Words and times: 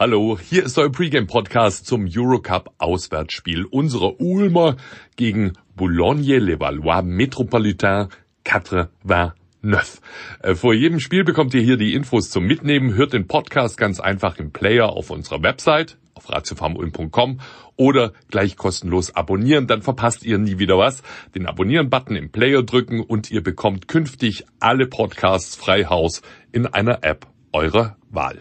Hallo, 0.00 0.38
hier 0.38 0.62
ist 0.62 0.78
euer 0.78 0.92
Pre-Game-Podcast 0.92 1.84
zum 1.84 2.06
Eurocup-Auswärtsspiel 2.08 3.64
unserer 3.64 4.20
Ulmer 4.20 4.76
gegen 5.16 5.54
Boulogne-Levallois 5.74 7.02
Metropolitain 7.02 8.06
89. 8.44 10.00
Äh, 10.40 10.54
vor 10.54 10.72
jedem 10.72 11.00
Spiel 11.00 11.24
bekommt 11.24 11.52
ihr 11.52 11.62
hier 11.62 11.76
die 11.76 11.94
Infos 11.94 12.30
zum 12.30 12.46
Mitnehmen. 12.46 12.94
Hört 12.94 13.12
den 13.12 13.26
Podcast 13.26 13.76
ganz 13.76 13.98
einfach 13.98 14.38
im 14.38 14.52
Player 14.52 14.88
auf 14.88 15.10
unserer 15.10 15.42
Website 15.42 15.98
auf 16.14 16.30
ratiofarmulm.com 16.30 17.40
oder 17.74 18.12
gleich 18.30 18.56
kostenlos 18.56 19.16
abonnieren, 19.16 19.66
dann 19.66 19.82
verpasst 19.82 20.24
ihr 20.24 20.38
nie 20.38 20.60
wieder 20.60 20.78
was. 20.78 21.02
Den 21.34 21.46
Abonnieren-Button 21.46 22.14
im 22.14 22.30
Player 22.30 22.62
drücken 22.62 23.00
und 23.00 23.32
ihr 23.32 23.42
bekommt 23.42 23.88
künftig 23.88 24.44
alle 24.60 24.86
Podcasts 24.86 25.56
frei 25.56 25.86
Haus 25.86 26.22
in 26.52 26.66
einer 26.66 27.02
App 27.02 27.26
eurer 27.52 27.96
Wahl. 28.10 28.38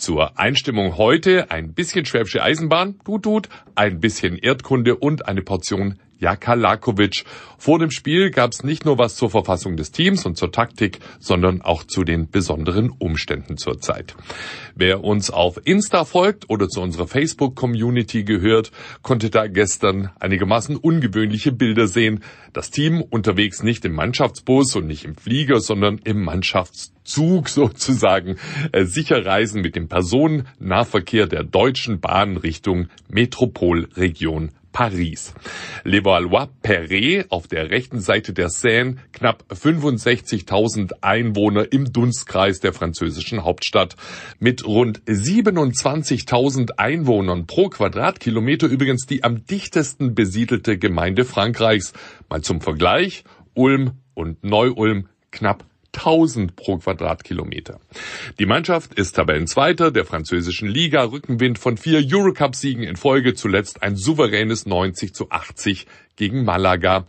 Zur 0.00 0.38
Einstimmung 0.38 0.96
heute 0.96 1.50
ein 1.50 1.74
bisschen 1.74 2.06
Schwäbische 2.06 2.42
Eisenbahn, 2.42 2.98
tut 3.04 3.22
tut, 3.22 3.48
ein 3.74 4.00
bisschen 4.00 4.38
Erdkunde 4.38 4.96
und 4.96 5.28
eine 5.28 5.42
Portion 5.42 6.00
Jaka 6.20 6.54
Lakovic. 6.54 7.24
Vor 7.58 7.78
dem 7.78 7.90
Spiel 7.90 8.30
gab 8.30 8.52
es 8.52 8.62
nicht 8.62 8.84
nur 8.84 8.98
was 8.98 9.16
zur 9.16 9.30
Verfassung 9.30 9.76
des 9.76 9.90
Teams 9.90 10.24
und 10.24 10.36
zur 10.36 10.52
Taktik, 10.52 11.00
sondern 11.18 11.60
auch 11.62 11.84
zu 11.84 12.04
den 12.04 12.30
besonderen 12.30 12.90
Umständen 12.90 13.56
zur 13.56 13.80
Zeit. 13.80 14.14
Wer 14.74 15.02
uns 15.02 15.30
auf 15.30 15.60
Insta 15.64 16.04
folgt 16.04 16.48
oder 16.48 16.68
zu 16.68 16.80
unserer 16.80 17.06
Facebook-Community 17.06 18.24
gehört, 18.24 18.70
konnte 19.02 19.30
da 19.30 19.46
gestern 19.46 20.10
einigermaßen 20.20 20.76
ungewöhnliche 20.76 21.52
Bilder 21.52 21.86
sehen. 21.86 22.22
Das 22.52 22.70
Team 22.70 23.02
unterwegs 23.02 23.62
nicht 23.62 23.84
im 23.84 23.92
Mannschaftsbus 23.92 24.76
und 24.76 24.86
nicht 24.86 25.04
im 25.04 25.16
Flieger, 25.16 25.60
sondern 25.60 25.98
im 26.04 26.22
Mannschaftszug 26.22 27.48
sozusagen, 27.48 28.36
äh, 28.72 28.84
sicher 28.84 29.24
reisen 29.24 29.62
mit 29.62 29.76
dem 29.76 29.88
Personennahverkehr 29.88 31.26
der 31.26 31.44
Deutschen 31.44 32.00
Bahn 32.00 32.36
Richtung 32.36 32.88
Metropolregion 33.08 34.50
Paris. 34.72 35.34
Levallois-Perret 35.84 37.30
auf 37.30 37.48
der 37.48 37.70
rechten 37.70 38.00
Seite 38.00 38.32
der 38.32 38.50
Seine, 38.50 38.96
knapp 39.12 39.44
65.000 39.50 40.92
Einwohner 41.00 41.72
im 41.72 41.92
Dunstkreis 41.92 42.60
der 42.60 42.72
französischen 42.72 43.44
Hauptstadt. 43.44 43.96
Mit 44.38 44.66
rund 44.66 45.00
27.000 45.02 46.72
Einwohnern 46.76 47.46
pro 47.46 47.68
Quadratkilometer 47.68 48.66
übrigens 48.66 49.06
die 49.06 49.24
am 49.24 49.44
dichtesten 49.46 50.14
besiedelte 50.14 50.78
Gemeinde 50.78 51.24
Frankreichs. 51.24 51.92
Mal 52.28 52.42
zum 52.42 52.60
Vergleich, 52.60 53.24
Ulm 53.54 53.92
und 54.14 54.44
Neu-Ulm 54.44 55.08
knapp 55.30 55.64
1000 55.94 56.56
pro 56.56 56.78
Quadratkilometer. 56.78 57.80
Die 58.38 58.46
Mannschaft 58.46 58.94
ist 58.94 59.16
Tabellenzweiter 59.16 59.90
der 59.90 60.04
französischen 60.04 60.68
Liga, 60.68 61.04
Rückenwind 61.04 61.58
von 61.58 61.76
vier 61.76 62.02
Eurocup-Siegen 62.04 62.82
in 62.82 62.96
Folge, 62.96 63.34
zuletzt 63.34 63.82
ein 63.82 63.96
souveränes 63.96 64.66
90 64.66 65.14
zu 65.14 65.30
80 65.30 65.86
gegen 66.20 66.44
Malaga. 66.44 67.06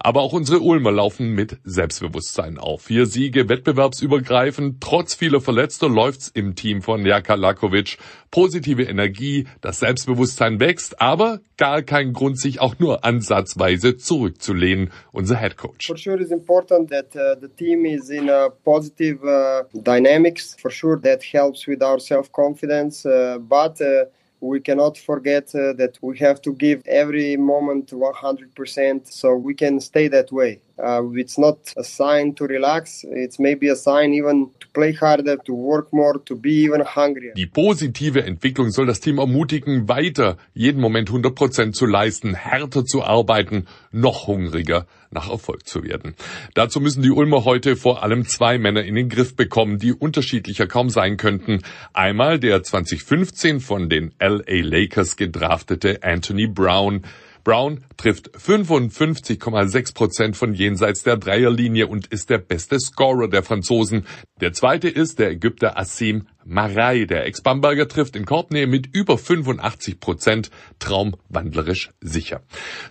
Aber 0.00 0.22
auch 0.22 0.32
unsere 0.32 0.60
Ulmer 0.60 0.90
laufen 0.90 1.32
mit 1.32 1.58
Selbstbewusstsein 1.64 2.58
auf. 2.58 2.82
Vier 2.82 3.06
Siege 3.06 3.48
wettbewerbsübergreifend. 3.48 4.82
Trotz 4.82 5.14
vieler 5.14 5.40
Verletzter 5.40 5.88
läuft's 5.88 6.28
im 6.28 6.54
Team 6.54 6.82
von 6.82 7.06
Jaka 7.06 7.34
Lakovic. 7.34 7.98
Positive 8.30 8.82
Energie, 8.82 9.46
das 9.60 9.80
Selbstbewusstsein 9.80 10.60
wächst, 10.60 11.00
aber 11.00 11.40
gar 11.56 11.82
kein 11.82 12.12
Grund, 12.12 12.38
sich 12.38 12.60
auch 12.60 12.78
nur 12.78 13.04
ansatzweise 13.04 13.96
zurückzulehnen. 13.96 14.90
Unser 15.12 15.36
Head 15.36 15.56
Coach. 15.56 15.86
For 15.86 15.96
sure 15.96 16.20
it's 16.20 16.32
important 16.32 16.90
that 16.90 17.14
uh, 17.14 17.40
the 17.40 17.48
team 17.48 17.84
is 17.84 18.10
in 18.10 18.28
a 18.28 18.48
positive 18.50 19.24
uh, 19.24 19.64
dynamics. 19.72 20.56
For 20.60 20.70
sure 20.70 21.00
that 21.00 21.22
helps 21.22 21.66
with 21.66 21.82
our 21.82 22.00
self-confidence. 22.00 23.06
Uh, 23.06 23.38
but 23.38 23.80
uh, 23.80 24.06
we 24.44 24.60
cannot 24.60 24.98
forget 24.98 25.54
uh, 25.54 25.72
that 25.74 25.98
we 26.02 26.18
have 26.18 26.40
to 26.42 26.52
give 26.52 26.82
every 26.86 27.36
moment 27.36 27.90
100% 27.90 29.10
so 29.10 29.34
we 29.34 29.54
can 29.54 29.80
stay 29.80 30.08
that 30.08 30.30
way. 30.30 30.60
Uh, 30.76 31.02
it's 31.14 31.38
not 31.38 31.58
a 31.76 31.84
sign 31.84 32.34
to 32.34 32.46
relax, 32.46 33.04
it's 33.04 33.38
maybe 33.38 33.68
a 33.68 33.76
sign 33.76 34.12
even 34.12 34.50
to 34.58 34.66
play 34.72 34.92
harder, 34.92 35.36
to 35.36 35.54
work 35.54 35.92
more, 35.92 36.18
to 36.24 36.34
be 36.34 36.64
even 36.64 36.82
hungrier. 36.82 37.32
Die 37.34 37.46
positive 37.46 38.24
Entwicklung 38.24 38.70
soll 38.70 38.86
das 38.86 38.98
Team 38.98 39.18
ermutigen, 39.18 39.88
weiter 39.88 40.36
jeden 40.52 40.80
Moment 40.80 41.10
100% 41.10 41.72
zu 41.72 41.86
leisten, 41.86 42.34
härter 42.34 42.84
zu 42.84 43.04
arbeiten, 43.04 43.66
noch 43.92 44.26
hungriger 44.26 44.86
nach 45.12 45.30
Erfolg 45.30 45.64
zu 45.64 45.84
werden. 45.84 46.16
Dazu 46.54 46.80
müssen 46.80 47.02
die 47.02 47.10
Ulmer 47.10 47.44
heute 47.44 47.76
vor 47.76 48.02
allem 48.02 48.26
zwei 48.26 48.58
Männer 48.58 48.82
in 48.82 48.96
den 48.96 49.08
Griff 49.08 49.36
bekommen, 49.36 49.78
die 49.78 49.92
unterschiedlicher 49.92 50.66
kaum 50.66 50.90
sein 50.90 51.16
könnten. 51.16 51.60
Einmal 51.92 52.40
der 52.40 52.64
2015 52.64 53.60
von 53.60 53.88
den 53.88 54.12
LA 54.18 54.42
Lakers 54.62 55.16
gedraftete 55.16 56.02
Anthony 56.02 56.48
Brown, 56.48 57.02
Brown 57.44 57.84
trifft 57.98 58.30
55,6 58.36 59.94
Prozent 59.94 60.36
von 60.36 60.54
jenseits 60.54 61.02
der 61.02 61.18
Dreierlinie 61.18 61.86
und 61.86 62.06
ist 62.06 62.30
der 62.30 62.38
beste 62.38 62.80
Scorer 62.80 63.28
der 63.28 63.42
Franzosen. 63.42 64.06
Der 64.40 64.52
zweite 64.52 64.88
ist 64.88 65.18
der 65.18 65.30
Ägypter 65.30 65.78
Assim 65.78 66.26
Marei. 66.44 67.04
Der 67.04 67.26
Ex-Bamberger 67.26 67.88
trifft 67.88 68.16
in 68.16 68.24
Korbnähe 68.24 68.66
mit 68.66 68.94
über 68.94 69.18
85 69.18 70.00
Prozent, 70.00 70.50
traumwandlerisch 70.78 71.90
sicher. 72.00 72.42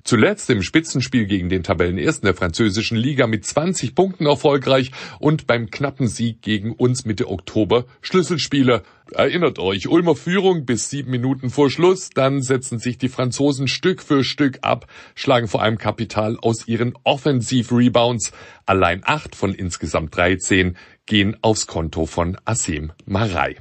Zuletzt 0.04 0.50
im 0.50 0.62
Spitzenspiel 0.62 1.26
gegen 1.26 1.50
den 1.50 1.64
Tabellenersten 1.64 2.26
der 2.26 2.36
französischen 2.36 2.98
Liga 2.98 3.28
mit 3.28 3.46
20 3.46 3.96
Punkten 3.96 4.26
erfolgreich 4.26 4.92
und 5.20 5.48
beim 5.48 5.70
knappen 5.70 6.08
Sieg 6.08 6.42
gegen 6.42 6.72
uns 6.74 7.06
Mitte 7.06 7.30
Oktober 7.30 7.86
Schlüsselspieler. 8.02 8.84
Erinnert 9.16 9.60
euch, 9.60 9.88
Ulmer 9.88 10.16
Führung 10.16 10.66
bis 10.66 10.90
sieben 10.90 11.12
Minuten 11.12 11.50
vor 11.50 11.70
Schluss, 11.70 12.10
dann 12.10 12.42
setzen 12.42 12.80
sich 12.80 12.98
die 12.98 13.10
Franzosen 13.10 13.68
Stück 13.68 14.02
für 14.02 14.24
Stück 14.24 14.60
ab, 14.62 14.88
schlagen 15.14 15.48
vor 15.48 15.62
allem 15.62 15.78
Kapital 15.78 16.38
aus 16.42 16.68
ihren 16.68 16.94
Offensiv-Rebounds. 17.04 18.32
Allein 18.66 19.02
acht 19.06 19.36
von 19.36 19.54
insgesamt 19.54 20.16
13 20.16 20.78
gehen 21.06 21.38
aufs 21.42 21.68
Konto 21.68 22.06
von 22.06 22.38
Asim 22.46 22.92
Marei. 23.06 23.58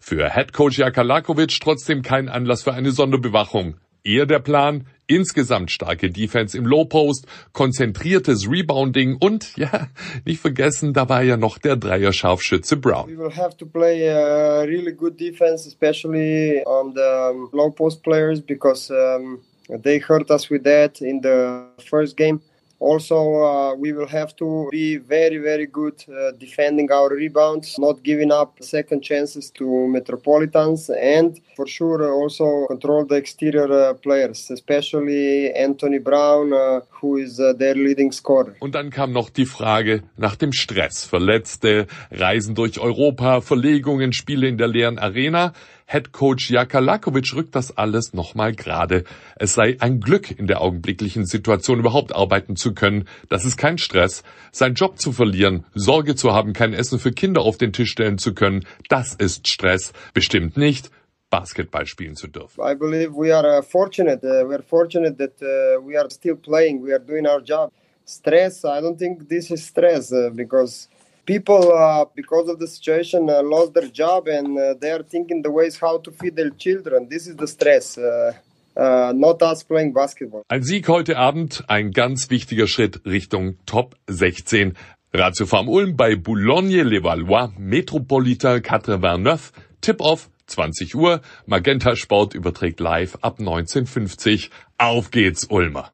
Für 0.00 0.28
Headcoach 0.28 0.78
Jakalakovic 0.78 1.58
trotzdem 1.60 2.02
kein 2.02 2.28
Anlass 2.28 2.62
für 2.62 2.74
eine 2.74 2.92
Sonderbewachung. 2.92 3.76
Eher 4.04 4.26
der 4.26 4.40
Plan, 4.40 4.86
insgesamt 5.06 5.70
starke 5.70 6.10
Defense 6.10 6.56
im 6.56 6.64
Low 6.64 6.84
Post, 6.84 7.26
konzentriertes 7.52 8.50
Rebounding 8.50 9.16
und, 9.16 9.56
ja, 9.56 9.88
nicht 10.24 10.40
vergessen, 10.40 10.92
da 10.92 11.08
war 11.08 11.22
ja 11.22 11.36
noch 11.36 11.58
der 11.58 11.76
Dreier-Scharfschütze 11.76 12.76
Brown. 12.76 13.08
We 13.08 13.18
will 13.18 13.36
have 13.36 13.56
to 13.58 13.66
play 13.66 14.08
a 14.08 14.62
really 14.62 14.92
good 14.92 15.18
defense, 15.18 15.66
especially 15.66 16.62
on 16.64 16.94
the 16.94 17.56
low 17.56 17.70
post 17.70 18.02
players, 18.02 18.40
because 18.40 18.90
um, 18.90 19.40
they 19.82 20.00
hurt 20.00 20.30
us 20.30 20.50
with 20.50 20.64
that 20.64 21.00
in 21.00 21.20
the 21.22 21.66
first 21.84 22.16
game. 22.16 22.40
Also, 22.82 23.16
uh, 23.16 23.74
we 23.76 23.92
will 23.92 24.08
have 24.08 24.34
to 24.34 24.68
be 24.72 24.96
very, 24.96 25.38
very 25.38 25.66
good 25.66 26.04
uh, 26.08 26.32
defending 26.32 26.90
our 26.90 27.10
rebounds, 27.10 27.78
not 27.78 28.02
giving 28.02 28.32
up 28.32 28.58
second 28.60 29.02
chances 29.02 29.52
to 29.52 29.86
Metropolitans, 29.86 30.90
and 30.90 31.40
for 31.54 31.68
sure 31.68 32.12
also 32.12 32.66
control 32.66 33.06
the 33.06 33.14
exterior 33.14 33.70
uh, 33.70 33.94
players, 33.94 34.50
especially 34.50 35.52
Anthony 35.54 36.00
Brown, 36.00 36.52
uh, 36.52 36.80
who 36.90 37.18
is 37.18 37.38
uh, 37.38 37.52
their 37.52 37.76
leading 37.76 38.10
scorer. 38.10 38.56
Und 38.58 38.74
dann 38.74 38.90
kam 38.90 39.12
noch 39.12 39.30
die 39.30 39.46
Frage 39.46 40.02
nach 40.16 40.34
dem 40.34 40.52
Stress. 40.52 41.04
Verletzte, 41.04 41.86
Reisen 42.10 42.56
durch 42.56 42.80
Europa, 42.80 43.42
Verlegungen, 43.42 44.12
Spiele 44.12 44.48
in 44.48 44.58
der 44.58 44.66
leeren 44.66 44.98
Arena. 44.98 45.52
Head 45.92 46.10
Coach 46.12 46.50
Jaka 46.50 46.78
Lakovic 46.78 47.34
rückt 47.34 47.54
das 47.54 47.76
alles 47.76 48.14
nochmal 48.14 48.54
gerade. 48.54 49.04
Es 49.36 49.52
sei 49.52 49.76
ein 49.78 50.00
Glück, 50.00 50.30
in 50.30 50.46
der 50.46 50.62
augenblicklichen 50.62 51.26
Situation 51.26 51.80
überhaupt 51.80 52.14
arbeiten 52.14 52.56
zu 52.56 52.72
können. 52.72 53.06
Das 53.28 53.44
ist 53.44 53.58
kein 53.58 53.76
Stress. 53.76 54.22
Sein 54.52 54.72
Job 54.72 54.98
zu 54.98 55.12
verlieren, 55.12 55.66
Sorge 55.74 56.14
zu 56.14 56.32
haben, 56.32 56.54
kein 56.54 56.72
Essen 56.72 56.98
für 56.98 57.12
Kinder 57.12 57.42
auf 57.42 57.58
den 57.58 57.74
Tisch 57.74 57.90
stellen 57.90 58.16
zu 58.16 58.32
können, 58.32 58.64
das 58.88 59.12
ist 59.12 59.48
Stress. 59.48 59.92
Bestimmt 60.14 60.56
nicht. 60.56 60.90
Basketball 61.28 61.84
spielen 61.86 62.16
zu 62.16 62.26
dürfen. 62.26 62.62
I 62.62 62.74
believe 62.74 63.12
we 63.14 63.34
are 63.34 63.58
uh, 63.58 63.62
fortunate. 63.62 64.22
Uh, 64.22 64.48
we 64.48 64.54
are 64.54 64.62
fortunate 64.62 65.18
that 65.18 65.42
uh, 65.42 65.78
we 65.86 65.98
are 65.98 66.08
still 66.10 66.36
playing. 66.36 66.82
We 66.82 66.94
are 66.94 67.04
doing 67.04 67.26
our 67.26 67.42
job. 67.42 67.70
Stress, 68.06 68.64
I 68.64 68.80
don't 68.80 68.98
think 68.98 69.28
this 69.28 69.50
is 69.50 69.66
stress 69.66 70.10
because 70.34 70.88
people, 71.24 71.72
uh, 71.72 72.04
because 72.14 72.48
of 72.48 72.58
the 72.58 72.66
situation, 72.66 73.28
uh, 73.30 73.42
lost 73.42 73.74
their 73.74 73.88
job 73.88 74.28
and 74.28 74.58
uh, 74.58 74.74
they 74.80 74.90
are 74.90 75.02
thinking 75.02 75.42
the 75.42 75.50
ways 75.50 75.78
how 75.78 75.98
to 75.98 76.10
feed 76.10 76.36
their 76.36 76.50
children. 76.50 77.08
This 77.08 77.26
is 77.26 77.36
the 77.36 77.46
stress. 77.46 77.98
Uh, 77.98 78.32
uh, 78.76 79.12
not 79.14 79.42
us 79.42 79.62
playing 79.62 79.92
basketball. 79.92 80.42
Ein 80.48 80.62
Sieg 80.62 80.88
heute 80.88 81.16
Abend, 81.18 81.64
ein 81.68 81.90
ganz 81.90 82.30
wichtiger 82.30 82.66
Schritt 82.66 83.04
Richtung 83.04 83.56
Top 83.66 83.96
16. 84.08 84.74
Ratio 85.14 85.44
Farm 85.44 85.68
Ulm 85.68 85.94
bei 85.94 86.16
Boulogne-Levallois, 86.16 87.52
Metropolitain 87.58 88.62
89, 88.62 89.52
Tip-Off 89.82 90.30
20 90.46 90.94
Uhr, 90.94 91.20
Magenta 91.44 91.96
Sport 91.96 92.34
überträgt 92.34 92.80
live 92.80 93.18
ab 93.20 93.38
1950. 93.38 94.50
Auf 94.78 95.10
geht's, 95.10 95.44
Ulmer! 95.44 95.90